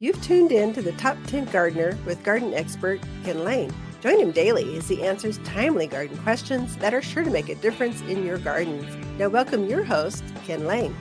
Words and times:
You've 0.00 0.22
tuned 0.22 0.52
in 0.52 0.72
to 0.74 0.80
the 0.80 0.92
Top 0.92 1.16
10 1.26 1.46
Gardener 1.46 1.98
with 2.06 2.22
garden 2.22 2.54
expert 2.54 3.00
Ken 3.24 3.42
Lain. 3.42 3.74
Join 4.00 4.20
him 4.20 4.30
daily 4.30 4.76
as 4.76 4.88
he 4.88 5.02
answers 5.02 5.38
timely 5.38 5.88
garden 5.88 6.16
questions 6.18 6.76
that 6.76 6.94
are 6.94 7.02
sure 7.02 7.24
to 7.24 7.30
make 7.30 7.48
a 7.48 7.56
difference 7.56 8.00
in 8.02 8.24
your 8.24 8.38
gardens. 8.38 8.86
Now, 9.18 9.28
welcome 9.28 9.66
your 9.66 9.82
host, 9.82 10.22
Ken 10.44 10.68
Lain. 10.68 10.94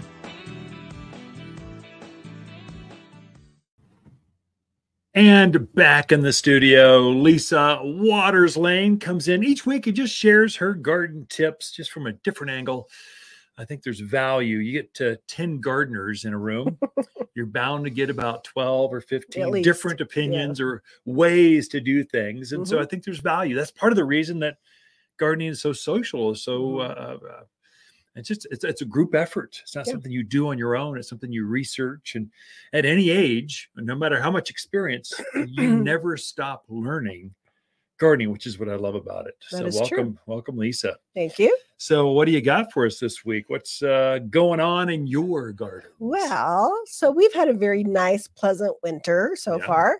And 5.13 5.71
back 5.75 6.11
in 6.11 6.21
the 6.21 6.33
studio, 6.33 7.01
Lisa 7.01 7.79
Watters 7.83 8.57
Lain 8.57 8.97
comes 8.97 9.27
in 9.27 9.43
each 9.43 9.63
week 9.63 9.85
and 9.85 9.95
just 9.95 10.15
shares 10.15 10.55
her 10.55 10.73
garden 10.73 11.27
tips 11.29 11.69
just 11.69 11.91
from 11.91 12.07
a 12.07 12.13
different 12.13 12.49
angle. 12.49 12.89
I 13.59 13.65
think 13.65 13.83
there's 13.83 13.99
value. 13.99 14.57
You 14.57 14.71
get 14.71 14.93
to 14.95 15.17
10 15.27 15.59
gardeners 15.61 16.25
in 16.25 16.33
a 16.33 16.37
room, 16.37 16.79
you're 17.37 17.45
bound 17.45 17.85
to 17.85 17.91
get 17.91 18.09
about 18.09 18.43
12 18.43 18.91
or 18.91 18.99
15 18.99 19.61
different 19.61 20.01
opinions 20.01 20.59
yeah. 20.59 20.65
or 20.65 20.83
ways 21.05 21.67
to 21.67 21.79
do 21.79 22.03
things. 22.03 22.51
And 22.51 22.63
mm-hmm. 22.63 22.69
so 22.69 22.81
I 22.81 22.85
think 22.85 23.03
there's 23.03 23.19
value. 23.19 23.55
That's 23.55 23.69
part 23.69 23.91
of 23.91 23.95
the 23.95 24.03
reason 24.03 24.39
that 24.39 24.57
gardening 25.17 25.49
is 25.49 25.61
so 25.61 25.71
social, 25.71 26.31
is 26.31 26.41
so 26.41 26.61
mm-hmm. 26.61 26.99
uh, 27.25 27.29
uh, 27.29 27.43
it's 28.15 28.27
just 28.27 28.47
it's, 28.49 28.63
it's 28.63 28.81
a 28.81 28.85
group 28.85 29.13
effort 29.13 29.59
it's 29.61 29.75
not 29.75 29.85
yeah. 29.85 29.93
something 29.93 30.11
you 30.11 30.23
do 30.23 30.47
on 30.47 30.57
your 30.57 30.75
own 30.75 30.97
it's 30.97 31.07
something 31.07 31.31
you 31.31 31.45
research 31.45 32.15
and 32.15 32.31
at 32.73 32.83
any 32.83 33.11
age 33.11 33.69
no 33.75 33.95
matter 33.95 34.19
how 34.19 34.31
much 34.31 34.49
experience 34.49 35.13
you 35.35 35.77
never 35.83 36.17
stop 36.17 36.65
learning 36.67 37.31
gardening 37.97 38.31
which 38.31 38.45
is 38.45 38.59
what 38.59 38.69
i 38.69 38.75
love 38.75 38.95
about 38.95 39.27
it 39.27 39.35
that 39.51 39.71
so 39.71 39.79
welcome 39.79 39.87
true. 39.87 40.17
welcome 40.25 40.57
lisa 40.57 40.95
thank 41.15 41.39
you 41.39 41.55
so 41.77 42.11
what 42.11 42.25
do 42.25 42.31
you 42.31 42.41
got 42.41 42.71
for 42.71 42.85
us 42.85 42.99
this 42.99 43.25
week 43.25 43.45
what's 43.49 43.81
uh, 43.83 44.19
going 44.29 44.59
on 44.59 44.89
in 44.89 45.07
your 45.07 45.51
garden 45.51 45.89
well 45.99 46.77
so 46.85 47.11
we've 47.11 47.33
had 47.33 47.49
a 47.49 47.53
very 47.53 47.83
nice 47.83 48.27
pleasant 48.27 48.75
winter 48.83 49.35
so 49.35 49.57
yeah. 49.57 49.65
far 49.65 49.97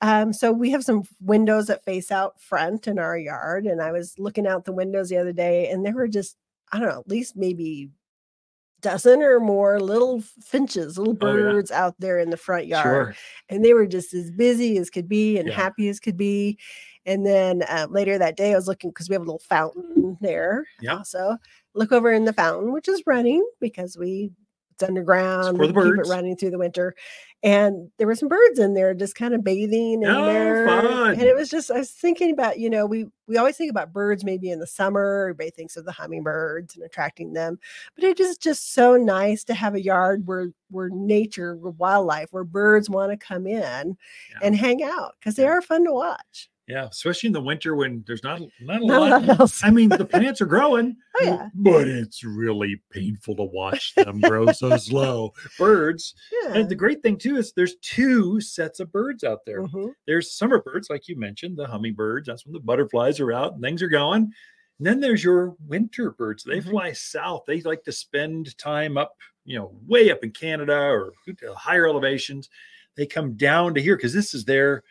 um, 0.00 0.32
so 0.32 0.50
we 0.50 0.70
have 0.70 0.82
some 0.82 1.04
windows 1.20 1.68
that 1.68 1.84
face 1.84 2.10
out 2.10 2.40
front 2.40 2.86
in 2.86 2.98
our 2.98 3.16
yard 3.16 3.66
and 3.66 3.80
i 3.80 3.92
was 3.92 4.18
looking 4.18 4.46
out 4.46 4.64
the 4.64 4.72
windows 4.72 5.08
the 5.08 5.16
other 5.16 5.32
day 5.32 5.68
and 5.68 5.84
there 5.84 5.94
were 5.94 6.08
just 6.08 6.36
I 6.72 6.78
don't 6.78 6.88
know, 6.88 7.00
at 7.00 7.08
least 7.08 7.36
maybe 7.36 7.90
dozen 8.80 9.22
or 9.22 9.38
more 9.38 9.78
little 9.78 10.22
finches, 10.40 10.98
little 10.98 11.14
birds 11.14 11.70
oh, 11.70 11.74
yeah. 11.74 11.84
out 11.84 11.94
there 11.98 12.18
in 12.18 12.30
the 12.30 12.36
front 12.36 12.66
yard. 12.66 12.82
Sure. 12.82 13.16
And 13.48 13.64
they 13.64 13.74
were 13.74 13.86
just 13.86 14.14
as 14.14 14.30
busy 14.30 14.78
as 14.78 14.90
could 14.90 15.08
be 15.08 15.38
and 15.38 15.48
yeah. 15.48 15.54
happy 15.54 15.88
as 15.88 16.00
could 16.00 16.16
be. 16.16 16.58
And 17.04 17.26
then 17.26 17.62
uh, 17.68 17.86
later 17.90 18.18
that 18.18 18.36
day, 18.36 18.52
I 18.52 18.56
was 18.56 18.68
looking 18.68 18.90
because 18.90 19.08
we 19.08 19.14
have 19.14 19.22
a 19.22 19.24
little 19.24 19.38
fountain 19.40 20.16
there. 20.20 20.64
Yeah. 20.80 21.02
So 21.02 21.36
look 21.74 21.92
over 21.92 22.12
in 22.12 22.24
the 22.24 22.32
fountain, 22.32 22.72
which 22.72 22.88
is 22.88 23.02
running 23.06 23.46
because 23.60 23.96
we 23.96 24.30
it's 24.72 24.88
underground. 24.88 25.48
It's 25.48 25.58
for 25.58 25.66
the 25.66 25.72
birds. 25.72 25.96
Keep 25.96 26.06
it 26.06 26.08
running 26.08 26.36
through 26.36 26.50
the 26.50 26.58
winter. 26.58 26.94
And 27.42 27.90
there 27.98 28.06
were 28.06 28.14
some 28.14 28.28
birds 28.28 28.58
in 28.58 28.74
there 28.74 28.94
just 28.94 29.16
kind 29.16 29.34
of 29.34 29.42
bathing 29.42 30.02
in 30.02 30.08
oh, 30.08 30.26
there. 30.26 30.66
Fun. 30.66 31.12
And 31.12 31.22
it 31.22 31.34
was 31.34 31.48
just, 31.48 31.70
I 31.70 31.78
was 31.78 31.90
thinking 31.90 32.30
about, 32.30 32.58
you 32.58 32.70
know, 32.70 32.86
we 32.86 33.06
we 33.26 33.36
always 33.36 33.56
think 33.56 33.70
about 33.70 33.92
birds 33.92 34.24
maybe 34.24 34.50
in 34.50 34.60
the 34.60 34.66
summer. 34.66 35.22
Everybody 35.22 35.50
thinks 35.50 35.76
of 35.76 35.84
the 35.84 35.92
hummingbirds 35.92 36.76
and 36.76 36.84
attracting 36.84 37.32
them. 37.32 37.58
But 37.94 38.04
it 38.04 38.20
is 38.20 38.38
just 38.38 38.72
so 38.74 38.96
nice 38.96 39.42
to 39.44 39.54
have 39.54 39.74
a 39.74 39.82
yard 39.82 40.26
where 40.26 40.48
where 40.70 40.90
nature, 40.90 41.56
where 41.56 41.72
wildlife, 41.72 42.28
where 42.30 42.44
birds 42.44 42.88
want 42.88 43.10
to 43.10 43.16
come 43.16 43.46
in 43.46 43.96
yeah. 44.30 44.38
and 44.42 44.56
hang 44.56 44.82
out 44.82 45.16
because 45.18 45.34
they 45.34 45.46
are 45.46 45.60
fun 45.62 45.84
to 45.84 45.92
watch. 45.92 46.48
Yeah, 46.72 46.86
especially 46.86 47.26
in 47.26 47.34
the 47.34 47.40
winter 47.42 47.76
when 47.76 48.02
there's 48.06 48.22
not 48.22 48.40
not 48.58 48.80
a 48.80 48.86
not 48.86 49.26
lot. 49.26 49.40
Else. 49.40 49.62
I 49.62 49.68
mean, 49.68 49.90
the 49.90 50.06
plants 50.06 50.40
are 50.40 50.46
growing, 50.46 50.96
oh, 51.20 51.24
yeah. 51.24 51.48
but 51.54 51.86
it's 51.86 52.24
really 52.24 52.80
painful 52.90 53.36
to 53.36 53.42
watch 53.42 53.94
them 53.94 54.20
grow 54.20 54.50
so 54.52 54.74
slow. 54.78 55.34
Birds, 55.58 56.14
yeah. 56.32 56.54
and 56.54 56.70
the 56.70 56.74
great 56.74 57.02
thing 57.02 57.18
too 57.18 57.36
is 57.36 57.52
there's 57.52 57.76
two 57.82 58.40
sets 58.40 58.80
of 58.80 58.90
birds 58.90 59.22
out 59.22 59.40
there. 59.44 59.64
Mm-hmm. 59.64 59.88
There's 60.06 60.32
summer 60.32 60.62
birds, 60.62 60.88
like 60.88 61.08
you 61.08 61.18
mentioned, 61.18 61.58
the 61.58 61.66
hummingbirds. 61.66 62.26
That's 62.26 62.46
when 62.46 62.54
the 62.54 62.60
butterflies 62.60 63.20
are 63.20 63.32
out 63.32 63.52
and 63.52 63.62
things 63.62 63.82
are 63.82 63.88
going. 63.88 64.32
And 64.78 64.86
then 64.86 65.00
there's 65.00 65.22
your 65.22 65.54
winter 65.66 66.12
birds. 66.12 66.42
They 66.42 66.60
mm-hmm. 66.60 66.70
fly 66.70 66.92
south. 66.92 67.42
They 67.46 67.60
like 67.60 67.84
to 67.84 67.92
spend 67.92 68.56
time 68.56 68.96
up, 68.96 69.14
you 69.44 69.58
know, 69.58 69.76
way 69.86 70.10
up 70.10 70.24
in 70.24 70.30
Canada 70.30 70.78
or 70.78 71.12
higher 71.54 71.86
elevations. 71.86 72.48
They 72.96 73.04
come 73.04 73.34
down 73.34 73.74
to 73.74 73.82
here 73.82 73.96
because 73.96 74.14
this 74.14 74.32
is 74.32 74.46
their 74.46 74.84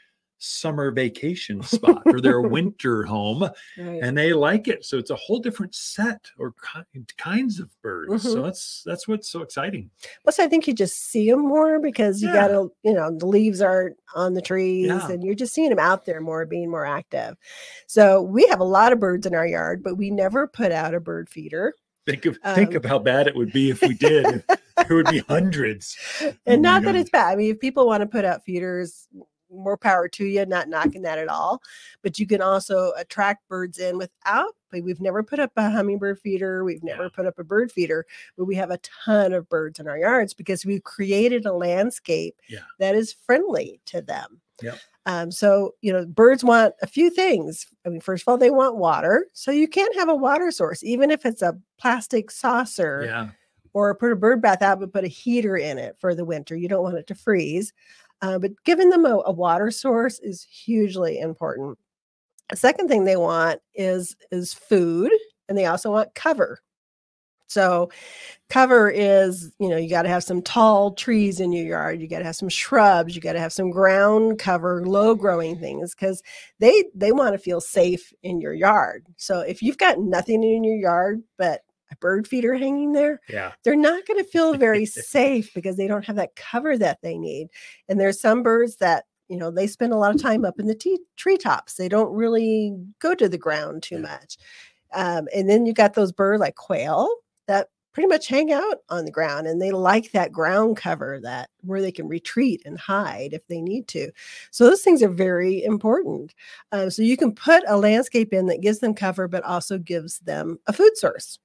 summer 0.43 0.89
vacation 0.91 1.61
spot 1.61 2.01
or 2.05 2.19
their 2.19 2.41
winter 2.49 3.03
home 3.03 3.43
right. 3.43 3.99
and 4.01 4.17
they 4.17 4.33
like 4.33 4.67
it 4.67 4.83
so 4.83 4.97
it's 4.97 5.11
a 5.11 5.15
whole 5.15 5.39
different 5.39 5.73
set 5.75 6.29
or 6.39 6.53
kinds 7.17 7.59
of 7.59 7.69
birds 7.81 8.11
mm-hmm. 8.11 8.33
so 8.33 8.41
that's 8.41 8.81
that's 8.85 9.07
what's 9.07 9.29
so 9.29 9.41
exciting 9.41 9.89
plus 10.23 10.39
i 10.39 10.47
think 10.47 10.67
you 10.67 10.73
just 10.73 11.09
see 11.11 11.29
them 11.29 11.41
more 11.41 11.79
because 11.79 12.21
you 12.21 12.29
yeah. 12.29 12.47
gotta 12.47 12.67
you 12.83 12.93
know 12.93 13.15
the 13.15 13.27
leaves 13.27 13.61
are 13.61 13.93
on 14.15 14.33
the 14.33 14.41
trees 14.41 14.87
yeah. 14.87 15.11
and 15.11 15.23
you're 15.23 15.35
just 15.35 15.53
seeing 15.53 15.69
them 15.69 15.79
out 15.79 16.05
there 16.05 16.21
more 16.21 16.45
being 16.45 16.69
more 16.69 16.85
active 16.85 17.37
so 17.85 18.21
we 18.21 18.45
have 18.47 18.59
a 18.59 18.65
lot 18.65 18.91
of 18.91 18.99
birds 18.99 19.27
in 19.27 19.35
our 19.35 19.47
yard 19.47 19.83
but 19.83 19.95
we 19.95 20.09
never 20.09 20.47
put 20.47 20.71
out 20.71 20.95
a 20.95 20.99
bird 20.99 21.29
feeder 21.29 21.75
Think 22.05 22.25
of 22.25 22.39
um, 22.43 22.55
think 22.55 22.73
of 22.73 22.83
how 22.83 22.97
bad 22.97 23.27
it 23.27 23.35
would 23.35 23.53
be 23.53 23.69
if 23.69 23.81
we 23.81 23.93
did. 23.93 24.43
there 24.87 24.97
would 24.97 25.09
be 25.09 25.19
hundreds. 25.19 25.95
And 26.45 26.65
oh 26.65 26.69
not 26.69 26.83
that 26.83 26.95
it's 26.95 27.09
bad. 27.09 27.31
I 27.31 27.35
mean, 27.35 27.51
if 27.51 27.59
people 27.59 27.85
want 27.85 28.01
to 28.01 28.07
put 28.07 28.25
out 28.25 28.43
feeders, 28.43 29.07
more 29.61 29.77
power 29.77 30.07
to 30.09 30.25
you, 30.25 30.45
not 30.45 30.69
knocking 30.69 31.01
that 31.03 31.19
at 31.19 31.27
all. 31.27 31.61
But 32.01 32.19
you 32.19 32.27
can 32.27 32.41
also 32.41 32.91
attract 32.97 33.47
birds 33.47 33.77
in 33.77 33.97
without, 33.97 34.55
but 34.71 34.83
we've 34.83 35.01
never 35.01 35.23
put 35.23 35.39
up 35.39 35.51
a 35.55 35.69
hummingbird 35.69 36.19
feeder, 36.19 36.63
we've 36.63 36.83
never 36.83 37.09
put 37.09 37.25
up 37.25 37.39
a 37.39 37.43
bird 37.43 37.71
feeder, 37.71 38.05
but 38.37 38.45
we 38.45 38.55
have 38.55 38.71
a 38.71 38.79
ton 39.05 39.33
of 39.33 39.49
birds 39.49 39.79
in 39.79 39.87
our 39.87 39.97
yards 39.97 40.33
because 40.33 40.65
we've 40.65 40.83
created 40.83 41.45
a 41.45 41.53
landscape 41.53 42.35
yeah. 42.49 42.59
that 42.79 42.95
is 42.95 43.15
friendly 43.25 43.81
to 43.85 44.01
them. 44.01 44.41
Yep. 44.61 44.79
Um, 45.05 45.31
so, 45.31 45.73
you 45.81 45.91
know, 45.91 46.05
birds 46.05 46.43
want 46.43 46.75
a 46.81 46.87
few 46.87 47.09
things. 47.09 47.67
I 47.85 47.89
mean, 47.89 48.01
first 48.01 48.23
of 48.23 48.27
all, 48.27 48.37
they 48.37 48.51
want 48.51 48.75
water. 48.75 49.25
So 49.33 49.51
you 49.51 49.67
can't 49.67 49.95
have 49.95 50.09
a 50.09 50.15
water 50.15 50.51
source, 50.51 50.83
even 50.83 51.09
if 51.09 51.25
it's 51.25 51.41
a 51.41 51.57
plastic 51.79 52.29
saucer. 52.31 53.03
Yeah. 53.05 53.29
Or 53.73 53.95
put 53.95 54.11
a 54.11 54.17
bird 54.17 54.41
bath 54.41 54.61
out, 54.61 54.81
but 54.81 54.91
put 54.91 55.05
a 55.05 55.07
heater 55.07 55.55
in 55.55 55.77
it 55.77 55.95
for 55.97 56.13
the 56.13 56.25
winter. 56.25 56.57
You 56.57 56.67
don't 56.67 56.83
want 56.83 56.97
it 56.97 57.07
to 57.07 57.15
freeze. 57.15 57.71
Uh, 58.21 58.37
but 58.37 58.51
giving 58.65 58.89
them 58.89 59.05
a, 59.05 59.21
a 59.25 59.31
water 59.31 59.71
source 59.71 60.19
is 60.19 60.43
hugely 60.43 61.19
important. 61.19 61.77
The 62.49 62.57
second 62.57 62.87
thing 62.87 63.05
they 63.05 63.15
want 63.17 63.61
is 63.73 64.15
is 64.31 64.53
food, 64.53 65.11
and 65.49 65.57
they 65.57 65.65
also 65.65 65.91
want 65.91 66.13
cover. 66.15 66.59
So, 67.47 67.91
cover 68.49 68.89
is, 68.89 69.51
you 69.59 69.67
know, 69.67 69.75
you 69.75 69.89
got 69.89 70.03
to 70.03 70.09
have 70.09 70.23
some 70.23 70.41
tall 70.41 70.93
trees 70.93 71.41
in 71.41 71.51
your 71.51 71.65
yard. 71.65 71.99
You 71.99 72.07
got 72.07 72.19
to 72.19 72.25
have 72.25 72.37
some 72.37 72.47
shrubs. 72.47 73.13
You 73.13 73.21
got 73.21 73.33
to 73.33 73.41
have 73.41 73.51
some 73.51 73.71
ground 73.71 74.39
cover, 74.39 74.85
low 74.85 75.15
growing 75.15 75.59
things 75.59 75.93
because 75.93 76.23
they 76.59 76.85
they 76.95 77.11
want 77.11 77.33
to 77.33 77.39
feel 77.39 77.59
safe 77.59 78.13
in 78.23 78.39
your 78.39 78.53
yard. 78.53 79.05
So, 79.17 79.41
if 79.41 79.61
you've 79.61 79.77
got 79.77 79.99
nothing 79.99 80.43
in 80.43 80.63
your 80.63 80.77
yard 80.77 81.23
but 81.37 81.61
a 81.91 81.95
bird 81.97 82.27
feeder 82.27 82.55
hanging 82.55 82.93
there, 82.93 83.19
yeah. 83.29 83.51
they're 83.63 83.75
not 83.75 84.05
going 84.05 84.23
to 84.23 84.29
feel 84.29 84.55
very 84.55 84.85
safe 84.85 85.53
because 85.53 85.77
they 85.77 85.87
don't 85.87 86.05
have 86.05 86.15
that 86.15 86.35
cover 86.35 86.77
that 86.77 86.99
they 87.01 87.17
need. 87.17 87.49
And 87.87 87.99
there's 87.99 88.19
some 88.19 88.43
birds 88.43 88.77
that, 88.77 89.05
you 89.27 89.37
know, 89.37 89.51
they 89.51 89.67
spend 89.67 89.93
a 89.93 89.97
lot 89.97 90.15
of 90.15 90.21
time 90.21 90.45
up 90.45 90.59
in 90.59 90.67
the 90.67 90.75
t- 90.75 90.99
treetops. 91.15 91.75
They 91.75 91.89
don't 91.89 92.13
really 92.13 92.75
go 92.99 93.15
to 93.15 93.29
the 93.29 93.37
ground 93.37 93.83
too 93.83 93.99
much. 93.99 94.37
Um, 94.93 95.27
and 95.33 95.49
then 95.49 95.65
you 95.65 95.73
got 95.73 95.93
those 95.93 96.11
birds 96.11 96.41
like 96.41 96.55
quail 96.55 97.09
that 97.47 97.67
pretty 97.93 98.07
much 98.07 98.27
hang 98.27 98.51
out 98.51 98.79
on 98.89 99.05
the 99.05 99.11
ground 99.11 99.47
and 99.47 99.61
they 99.61 99.71
like 99.71 100.11
that 100.11 100.31
ground 100.31 100.77
cover 100.77 101.19
that 101.21 101.49
where 101.61 101.81
they 101.81 101.91
can 101.91 102.07
retreat 102.07 102.61
and 102.65 102.79
hide 102.79 103.33
if 103.33 103.45
they 103.47 103.61
need 103.61 103.87
to 103.87 104.09
so 104.49 104.65
those 104.65 104.81
things 104.81 105.03
are 105.03 105.09
very 105.09 105.63
important 105.63 106.33
um, 106.71 106.89
so 106.89 107.01
you 107.01 107.17
can 107.17 107.33
put 107.33 107.63
a 107.67 107.77
landscape 107.77 108.33
in 108.33 108.45
that 108.45 108.61
gives 108.61 108.79
them 108.79 108.93
cover 108.93 109.27
but 109.27 109.43
also 109.43 109.77
gives 109.77 110.19
them 110.19 110.57
a 110.67 110.73
food 110.73 110.95
source 110.95 111.37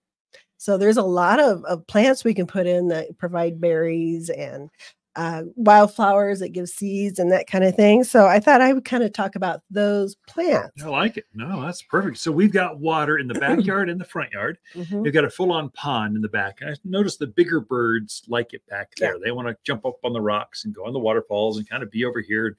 so 0.56 0.78
there's 0.78 0.97
a 0.97 1.03
lot 1.03 1.41
of, 1.41 1.65
of 1.65 1.87
plants 1.87 2.25
we 2.25 2.34
can 2.34 2.47
put 2.47 2.67
in 2.67 2.89
that 2.89 3.19
provide 3.19 3.61
berries 3.61 4.31
and 4.31 4.71
uh, 5.17 5.44
wildflowers 5.56 6.41
that 6.41 6.50
give 6.50 6.69
seeds 6.69 7.19
and 7.19 7.33
that 7.33 7.47
kind 7.47 7.65
of 7.65 7.75
thing. 7.75 8.05
So 8.05 8.26
I 8.26 8.38
thought 8.38 8.61
I 8.61 8.75
would 8.75 8.85
kind 8.85 9.03
of 9.03 9.14
talk 9.14 9.35
about 9.35 9.62
those 9.70 10.14
plants. 10.29 10.82
I 10.82 10.88
like 10.88 11.17
it. 11.17 11.25
No, 11.35 11.62
that's 11.62 11.82
perfect. 11.82 12.19
So 12.19 12.31
we've 12.31 12.53
got 12.53 12.79
water 12.79 13.19
in 13.19 13.26
the 13.26 13.35
backyard 13.41 13.88
and 13.88 13.99
the 13.99 14.05
front 14.05 14.32
yard. 14.32 14.58
Mm-hmm. 14.75 15.00
We've 15.00 15.14
got 15.14 15.25
a 15.25 15.31
full 15.31 15.53
on 15.53 15.70
pond 15.70 16.17
in 16.17 16.23
the 16.23 16.29
back. 16.29 16.58
I 16.62 16.75
noticed 16.85 17.19
the 17.19 17.26
bigger 17.26 17.61
birds 17.61 18.23
like 18.29 18.53
it 18.53 18.67
back 18.69 18.93
there. 18.99 19.14
Yeah. 19.14 19.20
They 19.25 19.31
want 19.32 19.49
to 19.49 19.56
jump 19.64 19.87
up 19.87 19.97
on 20.05 20.12
the 20.12 20.20
rocks 20.20 20.67
and 20.67 20.75
go 20.75 20.87
on 20.87 20.93
the 20.93 20.99
waterfalls 20.99 21.56
and 21.56 21.69
kind 21.69 21.82
of 21.82 21.91
be 21.91 22.05
over 22.05 22.20
here. 22.20 22.56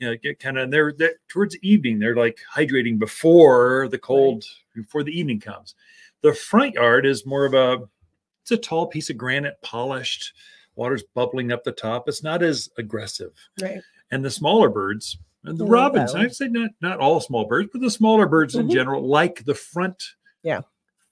You 0.00 0.08
know, 0.08 0.16
get 0.16 0.40
kind 0.40 0.58
of 0.58 0.72
they're, 0.72 0.92
they're 0.92 1.14
towards 1.28 1.56
evening. 1.58 2.00
They're 2.00 2.16
like 2.16 2.38
hydrating 2.52 2.98
before 2.98 3.86
the 3.88 3.98
cold, 3.98 4.44
right. 4.74 4.82
before 4.82 5.04
the 5.04 5.16
evening 5.16 5.38
comes. 5.38 5.76
The 6.24 6.32
front 6.32 6.74
yard 6.74 7.04
is 7.04 7.26
more 7.26 7.44
of 7.44 7.52
a 7.52 7.78
it's 8.42 8.50
a 8.50 8.56
tall 8.56 8.86
piece 8.86 9.10
of 9.10 9.18
granite, 9.18 9.60
polished. 9.62 10.32
Water's 10.74 11.04
bubbling 11.14 11.52
up 11.52 11.62
the 11.64 11.72
top. 11.72 12.08
It's 12.08 12.22
not 12.22 12.42
as 12.42 12.70
aggressive. 12.78 13.32
Right. 13.60 13.80
And 14.10 14.24
the 14.24 14.30
smaller 14.30 14.70
birds, 14.70 15.18
and 15.44 15.58
the 15.58 15.66
robins, 15.66 16.14
I'd 16.14 16.34
say 16.34 16.48
not 16.48 16.70
not 16.80 16.98
all 16.98 17.20
small 17.20 17.44
birds, 17.44 17.68
but 17.70 17.82
the 17.82 17.90
smaller 17.90 18.26
birds 18.26 18.54
mm-hmm. 18.54 18.70
in 18.70 18.74
general 18.74 19.06
like 19.06 19.44
the 19.44 19.54
front 19.54 20.02
yeah 20.42 20.62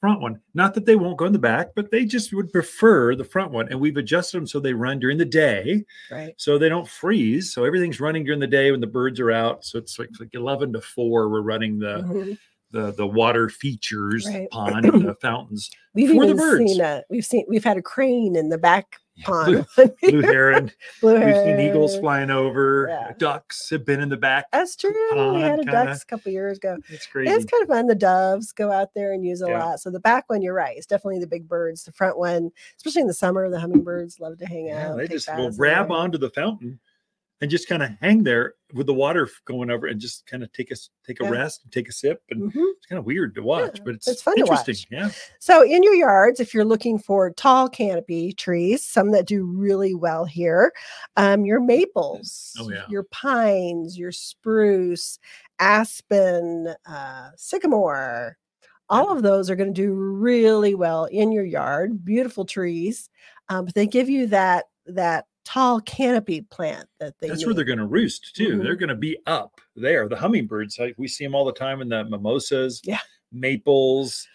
front 0.00 0.20
one. 0.20 0.40
Not 0.54 0.72
that 0.74 0.86
they 0.86 0.96
won't 0.96 1.18
go 1.18 1.26
in 1.26 1.32
the 1.34 1.38
back, 1.38 1.72
but 1.76 1.90
they 1.90 2.06
just 2.06 2.32
would 2.32 2.50
prefer 2.50 3.14
the 3.14 3.22
front 3.22 3.52
one. 3.52 3.68
And 3.68 3.78
we've 3.78 3.98
adjusted 3.98 4.38
them 4.38 4.46
so 4.46 4.58
they 4.58 4.72
run 4.72 4.98
during 4.98 5.16
the 5.18 5.24
day, 5.24 5.84
Right. 6.10 6.34
so 6.38 6.58
they 6.58 6.68
don't 6.68 6.88
freeze. 6.88 7.52
So 7.52 7.64
everything's 7.64 8.00
running 8.00 8.24
during 8.24 8.40
the 8.40 8.48
day 8.48 8.72
when 8.72 8.80
the 8.80 8.86
birds 8.88 9.20
are 9.20 9.30
out. 9.30 9.64
So 9.64 9.78
it's 9.78 9.98
like, 9.98 10.08
like 10.18 10.34
eleven 10.34 10.72
to 10.72 10.80
four. 10.80 11.28
We're 11.28 11.42
running 11.42 11.78
the 11.78 12.02
Mhm. 12.02 12.38
The 12.72 12.92
the 12.92 13.06
water 13.06 13.48
features 13.48 14.26
Right. 14.26 14.50
pond, 14.50 14.84
the 15.06 15.14
fountains. 15.20 15.70
We've 15.94 16.08
For 16.08 16.14
the 16.14 16.32
even 16.32 16.36
birds. 16.36 16.72
seen 16.72 16.80
a 16.80 17.02
we've 17.10 17.24
seen 17.24 17.44
we've 17.48 17.64
had 17.64 17.76
a 17.76 17.82
crane 17.82 18.34
in 18.34 18.48
the 18.48 18.58
back 18.58 18.96
pond. 19.24 19.66
Blue, 19.76 19.88
blue 20.00 20.22
heron. 20.22 20.70
Blue 21.02 21.14
We've 21.22 21.36
seen 21.36 21.60
eagles 21.60 21.98
flying 21.98 22.30
over. 22.30 22.86
Yeah. 22.88 23.12
Ducks 23.18 23.68
have 23.70 23.84
been 23.84 24.00
in 24.00 24.08
the 24.08 24.16
back. 24.16 24.46
That's 24.52 24.74
true. 24.74 24.90
we 25.34 25.40
had 25.42 25.60
a 25.60 25.64
pond, 25.64 25.68
kinda. 25.68 25.72
ducks 25.72 26.02
a 26.02 26.06
couple 26.06 26.32
years 26.32 26.56
ago. 26.56 26.78
It's 26.88 27.06
crazy. 27.06 27.30
It's 27.30 27.44
kind 27.44 27.62
of 27.62 27.68
fun. 27.68 27.86
The 27.88 27.94
doves 27.94 28.52
go 28.52 28.72
out 28.72 28.94
there 28.94 29.12
and 29.12 29.22
use 29.24 29.42
a 29.42 29.48
Yeah. 29.48 29.64
lot. 29.64 29.80
So 29.80 29.90
the 29.90 30.00
back 30.00 30.24
one, 30.30 30.40
you're 30.40 30.54
right. 30.54 30.76
It's 30.76 30.86
definitely 30.86 31.20
the 31.20 31.26
big 31.26 31.46
birds. 31.46 31.84
The 31.84 31.92
front 31.92 32.16
one, 32.16 32.50
especially 32.78 33.02
in 33.02 33.06
the 33.06 33.12
summer, 33.14 33.50
the 33.50 33.60
hummingbirds 33.60 34.18
love 34.18 34.38
to 34.38 34.46
hang 34.46 34.68
Yeah, 34.68 34.92
out. 34.92 34.96
they 34.96 35.08
just 35.08 35.28
will 35.36 35.52
grab 35.52 35.88
there. 35.88 35.96
onto 35.98 36.16
the 36.16 36.30
fountain 36.30 36.80
and 37.42 37.50
just 37.50 37.68
kind 37.68 37.82
of 37.82 37.90
hang 38.00 38.22
there 38.24 38.54
with 38.72 38.86
the 38.86 38.94
water 38.94 39.28
going 39.44 39.70
over 39.70 39.86
and 39.88 40.00
just 40.00 40.26
kind 40.26 40.42
of 40.42 40.52
take 40.52 40.70
a 40.70 40.76
take 41.06 41.20
a 41.20 41.24
Yeah. 41.24 41.30
rest 41.30 41.64
and 41.64 41.72
take 41.72 41.88
a 41.90 41.92
sip 41.92 42.22
and 42.30 42.44
Mhm. 42.44 42.72
it's 42.78 42.86
kind 42.86 42.98
of 42.98 43.04
weird 43.04 43.34
to 43.34 43.42
watch 43.42 43.80
but 43.84 43.94
it's, 43.96 44.08
it's 44.08 44.22
fun 44.22 44.36
to 44.36 44.40
interesting 44.40 44.76
yeah 44.90 45.10
So 45.40 45.62
in 45.62 45.82
your 45.82 45.94
yards, 45.94 46.40
if 46.40 46.54
you're 46.54 46.64
looking 46.64 46.98
for 46.98 47.30
tall 47.32 47.68
canopy 47.68 48.32
trees, 48.32 48.84
some 48.84 49.10
that 49.12 49.26
do 49.26 49.44
really 49.44 49.94
well 49.94 50.24
here, 50.24 50.72
um, 51.16 51.44
your 51.44 51.60
maples, 51.60 52.54
Oh, 52.58 52.70
yeah. 52.70 52.84
your 52.88 53.04
pines, 53.04 53.98
your 53.98 54.12
spruce, 54.12 55.18
aspen, 55.58 56.74
uh, 56.86 57.30
sycamore, 57.36 58.38
all 58.88 59.10
of 59.10 59.22
those 59.22 59.50
are 59.50 59.56
going 59.56 59.72
to 59.74 59.82
do 59.82 59.92
really 59.94 60.74
well 60.74 61.06
in 61.06 61.32
your 61.32 61.44
yard. 61.44 62.04
Beautiful 62.04 62.44
trees, 62.44 63.08
um, 63.48 63.64
but 63.64 63.74
they 63.74 63.86
give 63.86 64.08
you 64.10 64.26
that 64.28 64.66
that 64.86 65.26
tall 65.44 65.80
canopy 65.80 66.40
plant 66.42 66.86
that 67.00 67.14
they. 67.20 67.28
that's 67.28 67.44
where 67.44 67.54
they're 67.54 67.64
going 67.64 67.78
to 67.78 67.86
roost 67.86 68.34
too 68.36 68.58
Mhm. 68.58 68.62
they're 68.62 68.76
going 68.76 68.88
to 68.88 68.94
be 68.94 69.18
up 69.26 69.60
there 69.74 70.08
the 70.08 70.16
hummingbirds 70.16 70.78
we 70.96 71.08
see 71.08 71.24
them 71.24 71.34
all 71.34 71.44
the 71.44 71.52
time 71.52 71.80
in 71.82 71.88
the 71.88 72.04
mimosas 72.04 72.80
Yeah. 72.84 72.98
maples 73.32 74.26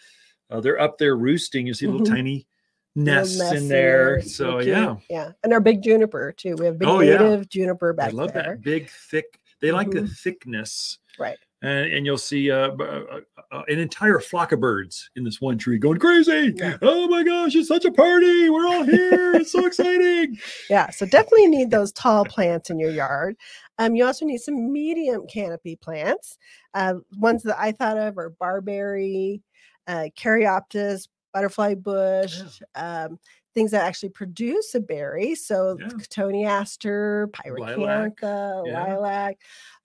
uh, 0.50 0.60
they're 0.60 0.80
up 0.80 0.98
there 0.98 1.16
roosting 1.16 1.66
you 1.66 1.74
see 1.74 1.86
little 1.86 2.06
Mhm. 2.06 2.10
tiny 2.14 2.46
nests 2.94 3.38
nests 3.38 3.52
in 3.62 3.68
there 3.68 4.20
so 4.20 4.58
yeah 4.58 4.96
yeah, 5.08 5.32
and 5.44 5.52
our 5.52 5.60
big 5.60 5.82
juniper 5.82 6.32
too. 6.36 6.56
We 6.56 6.66
have 6.66 6.78
big 6.78 6.88
Oh, 6.88 7.00
yeah. 7.00 7.16
native 7.18 7.48
juniper 7.48 7.92
back 7.92 8.08
i 8.08 8.10
love 8.10 8.32
there. 8.32 8.42
that 8.42 8.62
big 8.62 8.90
thick 8.90 9.38
they 9.60 9.72
like 9.72 9.90
the 9.90 10.00
Mhm. 10.02 10.16
thickness 10.18 10.98
Right. 11.18 11.38
And, 11.60 11.92
and 11.92 12.06
you'll 12.06 12.18
see 12.18 12.50
uh, 12.50 12.70
uh, 12.70 13.20
uh, 13.50 13.62
an 13.68 13.78
entire 13.78 14.20
flock 14.20 14.52
of 14.52 14.60
birds 14.60 15.10
in 15.16 15.24
this 15.24 15.40
one 15.40 15.58
tree 15.58 15.78
going 15.78 15.98
crazy. 15.98 16.52
Yeah. 16.56 16.76
Oh 16.82 17.08
my 17.08 17.22
gosh, 17.22 17.54
it's 17.56 17.68
such 17.68 17.84
a 17.84 17.90
party! 17.90 18.48
We're 18.48 18.66
all 18.66 18.84
here. 18.84 19.34
It's 19.34 19.52
so 19.52 19.66
exciting. 19.66 20.38
Yeah, 20.70 20.90
so 20.90 21.06
definitely 21.06 21.48
need 21.48 21.70
those 21.70 21.92
tall 21.92 22.24
plants 22.24 22.70
in 22.70 22.78
your 22.78 22.90
yard. 22.90 23.36
Um, 23.78 23.96
you 23.96 24.04
also 24.04 24.24
need 24.24 24.38
some 24.38 24.72
medium 24.72 25.26
canopy 25.26 25.76
plants. 25.76 26.38
Uh, 26.74 26.94
ones 27.16 27.42
that 27.44 27.58
I 27.58 27.72
thought 27.72 27.98
of 27.98 28.18
are 28.18 28.30
barberry, 28.30 29.42
uh, 29.86 30.08
caryopteris, 30.16 31.08
butterfly 31.32 31.74
bush, 31.74 32.40
um, 32.74 33.18
things 33.58 33.70
that 33.72 33.84
actually 33.86 34.10
produce 34.10 34.74
a 34.74 34.80
berry. 34.80 35.34
So 35.34 35.76
Yeah. 35.80 35.88
cotoneaster, 35.88 37.28
Lilac, 37.46 38.20
pyracantha, 38.20 38.66
yeah. 38.66 38.84
lilac, 38.84 39.36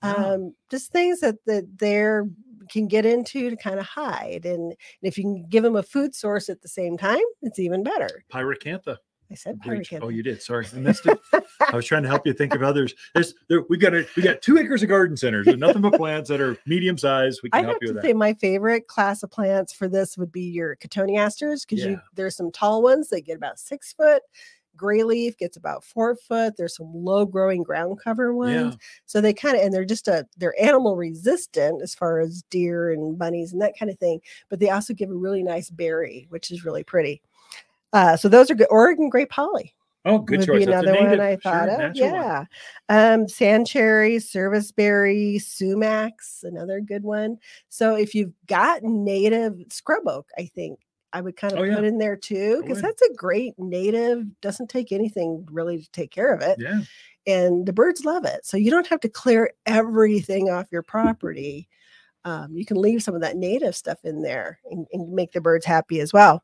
Yeah. 0.03 0.13
um, 0.33 0.55
just 0.69 0.91
things 0.91 1.19
that 1.21 1.35
that 1.45 1.65
they're 1.79 2.27
can 2.69 2.87
get 2.87 3.05
into 3.05 3.49
to 3.49 3.57
kind 3.57 3.79
of 3.79 3.85
hide. 3.85 4.45
And 4.45 4.73
if 5.01 5.17
you 5.17 5.23
can 5.25 5.45
give 5.49 5.63
them 5.63 5.75
a 5.75 5.83
food 5.83 6.15
source 6.15 6.47
at 6.49 6.61
the 6.61 6.69
same 6.69 6.97
time, 6.97 7.25
it's 7.41 7.59
even 7.59 7.83
better. 7.83 8.23
Pyracantha. 8.31 8.97
I 9.31 9.35
said. 9.35 9.59
Oh, 10.01 10.09
you 10.09 10.21
did. 10.21 10.41
Sorry, 10.41 10.65
I 10.73 10.77
missed 10.77 11.05
it. 11.05 11.19
I 11.71 11.75
was 11.75 11.85
trying 11.85 12.03
to 12.03 12.09
help 12.09 12.27
you 12.27 12.33
think 12.33 12.53
of 12.53 12.61
others. 12.61 12.93
There's 13.13 13.33
there, 13.49 13.63
we 13.69 13.77
got 13.77 13.93
a, 13.93 14.05
we 14.15 14.21
got 14.21 14.41
two 14.41 14.57
acres 14.57 14.83
of 14.83 14.89
garden 14.89 15.17
centers. 15.17 15.45
There's 15.45 15.57
nothing 15.57 15.81
but 15.81 15.93
plants 15.93 16.29
that 16.29 16.39
are 16.41 16.57
medium 16.65 16.97
sized. 16.97 17.41
We 17.43 17.49
I 17.53 17.57
can 17.59 17.65
have 17.65 17.71
help 17.73 17.81
you 17.81 17.87
to 17.89 17.93
with 17.95 18.03
say 18.03 18.13
my 18.13 18.33
favorite 18.35 18.87
class 18.87 19.23
of 19.23 19.31
plants 19.31 19.73
for 19.73 19.87
this 19.87 20.17
would 20.17 20.31
be 20.31 20.41
your 20.43 20.75
cotoneasters 20.75 21.67
because 21.67 21.83
Yeah. 21.83 21.91
you 21.91 21.99
there's 22.15 22.35
some 22.35 22.51
tall 22.51 22.81
ones 22.83 23.09
that 23.09 23.21
get 23.21 23.37
about 23.37 23.59
six 23.59 23.93
foot. 23.93 24.21
Gray 24.75 25.03
leaf 25.03 25.37
gets 25.37 25.55
about 25.55 25.83
four 25.83 26.15
foot. 26.15 26.57
There's 26.57 26.75
some 26.75 26.91
low 26.93 27.25
growing 27.25 27.61
ground 27.61 27.99
cover 28.03 28.33
ones. 28.33 28.73
Yeah. 28.73 28.79
So 29.05 29.21
they 29.21 29.33
kind 29.33 29.55
of 29.55 29.61
and 29.63 29.71
they're 29.73 29.85
just 29.85 30.07
a 30.07 30.27
they're 30.37 30.59
animal 30.61 30.95
resistant 30.95 31.81
as 31.81 31.93
far 31.93 32.19
as 32.19 32.43
deer 32.49 32.91
and 32.91 33.17
bunnies 33.17 33.53
and 33.53 33.61
that 33.61 33.77
kind 33.77 33.91
of 33.91 33.99
thing. 33.99 34.19
But 34.49 34.59
they 34.59 34.69
also 34.71 34.93
give 34.93 35.09
a 35.09 35.15
really 35.15 35.43
nice 35.43 35.69
berry, 35.69 36.25
which 36.29 36.51
is 36.51 36.65
really 36.65 36.83
pretty. 36.83 37.21
Uh, 37.93 38.17
so 38.17 38.27
those 38.27 38.49
are 38.51 38.55
good. 38.55 38.67
Oregon 38.69 39.07
grape 39.09 39.31
holly 39.31 39.73
Oh, 40.05 40.19
good 40.19 40.39
would 40.39 40.47
choice. 40.47 40.65
be 40.65 40.71
another 40.71 40.93
one 40.95 41.21
I 41.21 41.37
thought 41.37 41.69
sure, 41.69 41.73
of. 41.75 41.79
one. 41.79 41.95
Yeah. 41.95 42.45
Um, 42.89 43.27
sand 43.29 43.67
cherry, 43.67 44.19
serviceberry, 44.19 45.37
sumacs, 45.39 46.43
another 46.43 46.81
good 46.81 47.03
one. 47.03 47.37
So 47.69 47.95
if 47.95 48.13
you've 48.13 48.33
got 48.47 48.83
native 48.83 49.55
scrub 49.69 50.05
oak, 50.07 50.27
I 50.37 50.45
think 50.47 50.79
I 51.13 51.21
would 51.21 51.37
kind 51.37 51.53
of 51.53 51.59
Oh, 51.59 51.63
yeah. 51.63 51.75
put 51.75 51.85
in 51.85 51.99
there 51.99 52.17
too, 52.17 52.61
because 52.63 52.81
that's 52.81 53.01
a 53.03 53.13
great 53.13 53.53
native, 53.57 54.25
doesn't 54.41 54.69
take 54.69 54.91
anything 54.91 55.47
really 55.49 55.79
to 55.79 55.91
take 55.91 56.11
care 56.11 56.33
of 56.33 56.41
it. 56.41 56.57
Yeah. 56.59 56.81
And 57.25 57.65
the 57.65 57.71
birds 57.71 58.03
love 58.03 58.25
it. 58.25 58.45
So 58.45 58.57
you 58.57 58.71
don't 58.71 58.87
have 58.87 58.99
to 59.01 59.09
clear 59.09 59.51
everything 59.65 60.49
off 60.49 60.65
your 60.71 60.83
property. 60.83 61.69
Um, 62.25 62.49
you 62.55 62.65
can 62.65 62.77
leave 62.77 63.03
some 63.03 63.15
of 63.15 63.21
that 63.21 63.37
native 63.37 63.75
stuff 63.75 63.99
in 64.03 64.21
there 64.21 64.59
and, 64.69 64.85
and 64.91 65.13
make 65.13 65.31
the 65.31 65.39
birds 65.39 65.65
happy 65.65 65.99
as 66.01 66.11
well. 66.11 66.43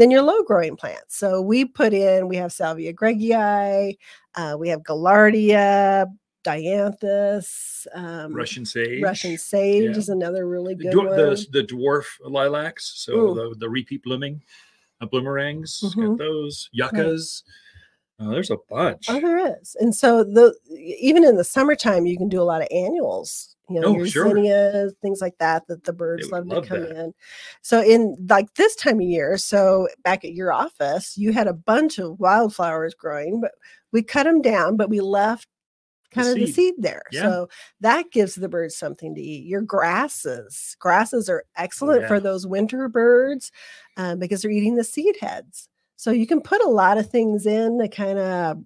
Then 0.00 0.10
your 0.10 0.22
low 0.22 0.42
growing 0.42 0.76
plants. 0.76 1.18
So 1.18 1.42
we 1.42 1.66
put 1.66 1.92
in, 1.92 2.26
we 2.26 2.36
have 2.36 2.54
Salvia 2.54 2.90
greggii, 2.94 3.98
uh, 4.34 4.56
we 4.58 4.70
have 4.70 4.80
Gaillardia, 4.82 6.06
Dianthus, 6.42 7.86
um, 7.94 8.32
Russian 8.34 8.64
sage. 8.64 9.02
Russian 9.02 9.36
sage 9.36 9.82
Yeah. 9.92 9.98
is 9.98 10.08
another 10.08 10.48
really 10.48 10.74
good 10.74 10.94
dwar- 10.94 11.08
one. 11.08 11.16
the, 11.18 11.46
the 11.52 11.62
dwarf 11.64 12.06
lilacs, 12.24 12.90
so 12.96 13.12
Ooh. 13.14 13.34
the, 13.34 13.54
the 13.58 13.68
repeat 13.68 14.02
blooming 14.02 14.42
uh, 15.02 15.06
bloomerangs, 15.06 15.82
got 15.82 15.92
Mhm. 15.96 16.16
those 16.16 16.70
yuccas. 16.72 17.42
Uh, 18.20 18.28
there's 18.28 18.50
a 18.50 18.56
bunch. 18.68 19.06
Oh, 19.08 19.20
there 19.20 19.60
is. 19.60 19.76
And 19.80 19.94
so 19.94 20.22
the 20.24 20.54
even 20.68 21.24
in 21.24 21.36
the 21.36 21.44
summertime, 21.44 22.06
you 22.06 22.18
can 22.18 22.28
do 22.28 22.40
a 22.40 22.44
lot 22.44 22.60
of 22.62 22.68
annuals, 22.70 23.56
you 23.68 23.80
know, 23.80 23.86
Oh, 23.88 23.94
your 23.96 24.06
sure. 24.06 24.28
zinnias, 24.28 24.92
things 25.00 25.20
like 25.20 25.38
that, 25.38 25.66
that 25.68 25.84
the 25.84 25.92
birds 25.92 26.30
would 26.30 26.46
love 26.46 26.64
to 26.64 26.68
come 26.68 26.82
that. 26.82 26.96
in. 27.04 27.14
So 27.62 27.80
in 27.82 28.16
like 28.28 28.54
this 28.54 28.74
time 28.76 28.96
of 28.96 29.06
year, 29.06 29.38
so 29.38 29.88
back 30.04 30.24
at 30.24 30.34
your 30.34 30.52
office, 30.52 31.16
you 31.16 31.32
had 31.32 31.46
a 31.48 31.54
bunch 31.54 31.98
of 31.98 32.20
wildflowers 32.20 32.94
growing, 32.94 33.40
but 33.40 33.52
we 33.92 34.02
cut 34.02 34.24
them 34.24 34.42
down, 34.42 34.76
but 34.76 34.90
we 34.90 35.00
left 35.00 35.48
kind 36.10 36.28
of 36.28 36.34
the 36.34 36.46
seed. 36.46 36.54
seed 36.56 36.74
there. 36.78 37.02
Yeah. 37.12 37.22
So 37.22 37.48
that 37.80 38.10
gives 38.10 38.34
the 38.34 38.48
birds 38.48 38.76
something 38.76 39.14
to 39.14 39.20
eat. 39.20 39.46
Your 39.46 39.62
grasses, 39.62 40.76
grasses 40.78 41.28
are 41.30 41.44
excellent 41.56 42.06
for 42.06 42.16
Oh, 42.16 42.20
those 42.20 42.46
winter 42.46 42.88
birds 42.88 43.50
um, 43.96 44.18
because 44.18 44.42
they're 44.42 44.50
eating 44.50 44.76
the 44.76 44.84
seed 44.84 45.16
heads. 45.20 45.68
So 46.00 46.12
you 46.12 46.26
can 46.26 46.40
put 46.40 46.62
a 46.62 46.68
lot 46.68 46.96
of 46.96 47.10
things 47.10 47.44
in 47.44 47.78
to 47.78 47.86
kind 47.86 48.18
of 48.18 48.64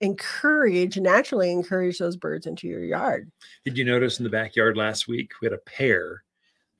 encourage, 0.00 0.98
naturally 0.98 1.52
encourage 1.52 1.98
those 1.98 2.16
birds 2.16 2.44
into 2.44 2.66
your 2.66 2.82
yard. 2.82 3.30
Did 3.64 3.78
you 3.78 3.84
notice 3.84 4.18
in 4.18 4.24
the 4.24 4.30
backyard 4.30 4.76
last 4.76 5.06
week 5.06 5.30
we 5.40 5.46
had 5.46 5.52
a 5.52 5.58
pair? 5.58 6.24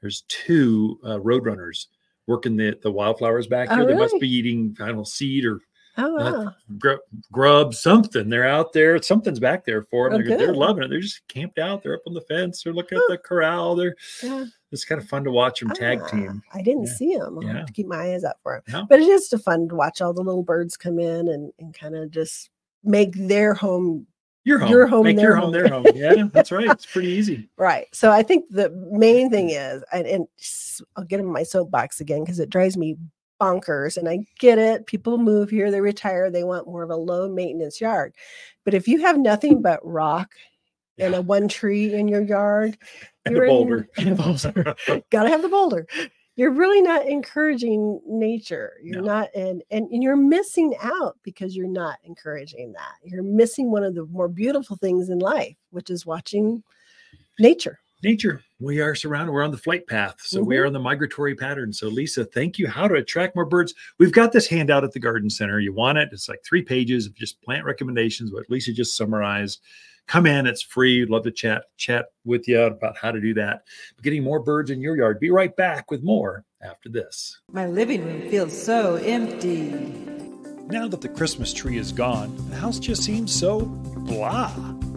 There's 0.01 0.25
two 0.27 0.99
uh, 1.05 1.19
roadrunners 1.19 1.87
working 2.27 2.57
the, 2.57 2.77
the 2.83 2.91
wildflowers 2.91 3.47
back 3.47 3.69
Oh, 3.71 3.77
here. 3.77 3.87
They 3.87 3.95
must 3.95 4.19
be 4.19 4.29
eating, 4.29 4.77
I 4.81 4.87
don't 4.87 4.97
know, 4.97 5.05
seed 5.05 5.45
or 5.45 5.61
Oh 5.99 6.15
wow. 6.15 6.53
gr- 6.79 7.03
grub, 7.31 7.75
something. 7.75 8.29
They're 8.31 8.49
out 8.49 8.73
there. 8.73 9.01
Something's 9.03 9.39
back 9.41 9.65
there 9.67 9.83
for 9.85 10.09
them. 10.09 10.21
Oh, 10.23 10.25
they're, 10.27 10.39
they're 10.39 10.55
loving 10.55 10.85
it. 10.85 10.89
They're 10.89 11.01
just 11.01 11.27
camped 11.29 11.59
out. 11.59 11.83
They're 11.83 11.95
up 11.97 12.03
on 12.07 12.15
the 12.15 12.23
fence. 12.23 12.63
They're 12.63 12.73
looking 12.73 12.97
at 12.99 13.05
the 13.09 13.19
corral. 13.19 13.75
They're 13.75 13.95
Yeah. 14.23 14.47
it's 14.71 14.85
kind 14.87 15.01
of 15.01 15.07
fun 15.09 15.23
to 15.25 15.31
watch 15.31 15.61
them 15.61 15.71
tag 15.71 16.01
Ah, 16.03 16.09
team. 16.09 16.43
I 16.55 16.63
didn't 16.63 16.85
Yeah. 16.87 16.95
see 16.95 17.17
them. 17.17 17.39
I'll 17.39 17.45
Yeah. 17.45 17.53
have 17.59 17.67
to 17.67 17.73
keep 17.75 17.87
my 17.87 18.15
eyes 18.15 18.25
out 18.25 18.37
for 18.43 18.63
them. 18.67 18.87
But 18.89 19.01
it 19.01 19.09
is 19.09 19.29
just 19.29 19.45
fun 19.45 19.69
to 19.69 19.75
watch 19.75 20.01
all 20.01 20.15
the 20.15 20.23
little 20.23 20.43
birds 20.43 20.77
come 20.79 20.99
in 20.99 21.29
and, 21.29 21.53
and 21.59 21.75
kind 21.75 21.95
of 21.95 22.11
just 22.11 22.49
make 22.83 23.13
their 23.15 23.53
home 23.53 24.07
Your 24.45 24.59
home. 24.61 24.71
Your 24.71 24.87
home, 24.87 25.05
Make 25.05 25.17
their 25.17 25.27
your 25.27 25.35
home. 25.37 25.43
home 25.45 25.53
their 25.53 25.69
home. 25.69 25.87
Yeah, 25.95 26.25
that's 26.33 26.51
right. 26.51 26.69
It's 26.71 26.87
pretty 26.87 27.09
easy. 27.09 27.49
right. 27.59 27.87
So 27.93 28.11
I 28.11 28.23
think 28.23 28.47
the 28.51 28.71
main 28.91 29.29
thing 29.31 29.51
is, 29.51 29.85
and, 29.93 30.07
and 30.07 30.27
I'll 30.97 31.05
get 31.05 31.21
in 31.21 31.27
my 31.27 31.43
soapbox 31.43 32.01
again 32.01 32.25
because 32.25 32.41
it 32.41 32.49
drives 32.51 32.77
me 32.79 32.97
bonkers. 33.43 33.97
And 33.97 34.09
I 34.09 34.21
get 34.39 34.59
it. 34.59 34.87
People 34.87 35.19
move 35.19 35.51
here, 35.51 35.71
they 35.71 35.81
retire, 35.81 36.31
they 36.31 36.45
want 36.45 36.67
more 36.67 36.83
of 36.83 36.91
a 36.91 36.97
low 36.97 37.29
maintenance 37.29 37.81
yard. 37.81 38.15
But 38.65 38.75
if 38.75 38.87
you 38.87 39.01
have 39.01 39.19
nothing 39.19 39.61
but 39.63 39.81
rock 39.85 40.31
and 40.99 41.15
a 41.15 41.23
one 41.23 41.49
tree 41.49 41.93
in 41.93 42.07
your 42.09 42.23
yard, 42.23 42.79
And 43.25 43.37
you're 43.37 43.45
a 43.45 43.51
in- 43.51 43.55
boulder. 43.57 43.89
and 43.99 44.09
a 44.09 44.15
boulder. 44.15 44.75
gotta 45.11 45.29
have 45.29 45.43
the 45.43 45.49
boulder 45.49 45.87
you're 46.35 46.51
really 46.51 46.81
not 46.81 47.07
encouraging 47.07 48.01
nature 48.07 48.73
you're 48.83 49.03
No. 49.03 49.07
not 49.07 49.29
and, 49.35 49.63
and 49.71 49.87
and 49.91 50.03
you're 50.03 50.17
missing 50.17 50.75
out 50.83 51.19
because 51.23 51.55
you're 51.55 51.69
not 51.69 51.99
encouraging 52.05 52.73
that 52.73 52.95
you're 53.05 53.23
missing 53.23 53.71
one 53.71 53.85
of 53.85 53.95
the 53.95 54.07
more 54.07 54.29
beautiful 54.29 54.77
things 54.79 55.11
in 55.11 55.19
life 55.19 55.55
which 55.73 55.91
is 55.91 56.07
watching 56.07 56.65
nature 57.39 57.79
Nature. 58.03 58.43
we 58.59 58.81
are 58.81 58.95
surrounded. 58.95 59.33
We're 59.33 59.45
on 59.45 59.53
the 59.53 59.59
flight 59.59 59.87
path. 59.87 60.17
So 60.21 60.41
mm-hmm. 60.41 60.49
we 60.49 60.59
are 60.59 60.67
on 60.67 60.73
the 60.73 60.81
migratory 60.81 61.35
pattern. 61.35 61.73
So, 61.73 61.89
Lisa, 61.89 62.25
thank 62.25 62.59
you. 62.59 62.67
How 62.67 62.89
to 62.89 62.95
attract 62.95 63.37
more 63.37 63.45
birds. 63.45 63.75
We've 63.99 64.13
got 64.13 64.33
this 64.33 64.49
handout 64.49 64.83
at 64.83 64.93
the 64.93 64.99
garden 64.99 65.31
center. 65.31 65.61
You 65.61 65.73
want 65.73 65.99
it? 65.99 66.09
It's 66.13 66.29
like 66.29 66.43
three 66.45 66.63
pages 66.63 67.07
of 67.07 67.15
just 67.15 67.41
plant 67.43 67.65
recommendations, 67.65 68.33
what 68.33 68.51
Lisa 68.51 68.73
just 68.73 68.97
summarized. 68.97 69.61
Come 70.09 70.27
in, 70.27 70.47
it's 70.47 70.63
free. 70.63 71.07
Love 71.07 71.23
to 71.25 71.31
chat, 71.31 71.65
chat 71.77 72.07
with 72.25 72.49
you 72.49 72.61
about 72.61 72.97
how 72.97 73.13
to 73.13 73.21
do 73.21 73.35
that. 73.35 73.63
But 73.95 74.05
getting 74.05 74.25
more 74.25 74.41
birds 74.41 74.71
in 74.71 74.81
your 74.81 74.97
yard. 74.97 75.21
Be 75.21 75.31
right 75.31 75.55
back 75.55 75.91
with 75.91 76.03
more 76.03 76.45
after 76.61 76.89
this. 76.89 77.41
My 77.53 77.67
living 77.67 78.05
room 78.05 78.29
feels 78.29 78.61
so 78.61 78.97
empty. 78.97 79.71
Now 80.67 80.89
that 80.89 81.01
the 81.01 81.09
Christmas 81.09 81.53
tree 81.53 81.79
is 81.79 81.93
gone, 81.93 82.35
the 82.51 82.57
house 82.57 82.79
just 82.79 83.05
seems 83.05 83.33
so 83.33 83.61
blah. 83.61 84.53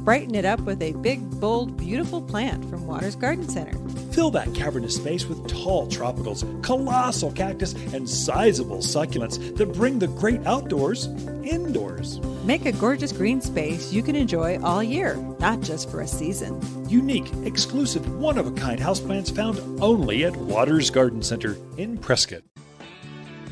Brighten 0.05 0.35
it 0.35 0.45
up 0.45 0.59
with 0.61 0.83
a 0.83 0.93
big, 0.93 1.27
bold, 1.39 1.77
beautiful 1.77 2.21
plant 2.21 2.63
from 2.69 2.85
Watters 2.85 3.15
Garden 3.15 3.49
Center. 3.49 3.75
Fill 4.13 4.29
that 4.31 4.53
cavernous 4.53 4.97
space 4.97 5.25
with 5.25 5.47
tall 5.47 5.87
tropicals, 5.87 6.45
colossal 6.61 7.31
cactus, 7.31 7.73
and 7.91 8.07
sizable 8.07 8.77
succulents 8.77 9.57
that 9.57 9.73
bring 9.73 9.97
the 9.97 10.05
great 10.05 10.45
outdoors 10.45 11.07
indoors. 11.43 12.19
Make 12.43 12.67
a 12.67 12.71
gorgeous 12.73 13.11
green 13.11 13.41
space 13.41 13.91
you 13.91 14.03
can 14.03 14.15
enjoy 14.15 14.59
all 14.61 14.83
year, 14.83 15.15
not 15.39 15.61
just 15.61 15.89
for 15.89 16.01
a 16.01 16.07
season. 16.07 16.61
Unique, 16.87 17.31
exclusive, 17.43 18.07
one 18.19 18.37
of 18.37 18.45
a 18.45 18.51
kind 18.51 18.79
houseplants 18.79 19.35
found 19.35 19.59
only 19.81 20.23
at 20.23 20.35
Watters 20.35 20.91
Garden 20.91 21.23
Center 21.23 21.57
in 21.77 21.97
Prescott. 21.97 22.43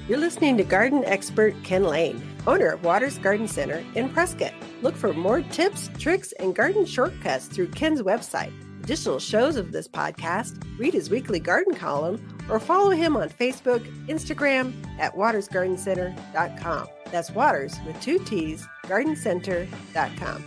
You're 0.07 0.17
listening 0.19 0.57
to 0.57 0.63
garden 0.63 1.03
expert 1.05 1.55
Ken 1.63 1.83
Lain, 1.83 2.22
owner 2.45 2.67
of 2.67 2.83
Watters 2.83 3.17
Garden 3.19 3.48
Center 3.48 3.83
in 3.95 4.10
Prescott. 4.10 4.53
Look 4.81 4.95
for 4.95 5.13
more 5.13 5.41
tips, 5.41 5.89
tricks, 5.98 6.33
and 6.33 6.53
garden 6.53 6.86
shortcuts 6.86 7.45
through 7.48 7.69
Ken's 7.69 8.01
website. 8.01 8.51
Additional 8.83 9.17
shows 9.17 9.55
of 9.55 9.72
this 9.72 9.88
podcast, 9.88 10.62
read 10.77 10.93
his 10.93 11.10
weekly 11.10 11.39
garden 11.39 11.74
column, 11.74 12.19
or 12.50 12.60
follow 12.60 12.89
him 12.89 13.15
on 13.15 13.29
Facebook, 13.29 13.81
Instagram 14.07 14.74
at 15.00 15.15
wattersgardencenter.com. 15.15 16.88
That's 17.10 17.31
Waters 17.31 17.77
with 17.86 18.01
two 18.01 18.19
T's, 18.19 18.67
gardencenter.com. 18.83 20.43